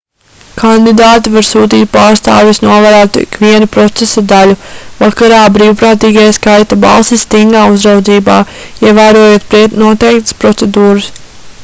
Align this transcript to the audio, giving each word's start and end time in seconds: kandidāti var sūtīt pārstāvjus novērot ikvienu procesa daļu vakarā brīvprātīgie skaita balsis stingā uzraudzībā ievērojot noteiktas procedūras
kandidāti 0.59 1.31
var 1.33 1.43
sūtīt 1.47 1.89
pārstāvjus 1.95 2.59
novērot 2.63 3.17
ikvienu 3.23 3.67
procesa 3.75 4.23
daļu 4.31 4.55
vakarā 5.03 5.43
brīvprātīgie 5.59 6.25
skaita 6.41 6.79
balsis 6.87 7.25
stingā 7.27 7.65
uzraudzībā 7.75 8.39
ievērojot 8.93 9.77
noteiktas 9.85 10.39
procedūras 10.45 11.11